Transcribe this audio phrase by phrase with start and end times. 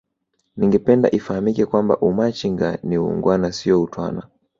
[0.57, 4.23] ningependa ifahamike kwamba Umachinga ni uungwana sio utwana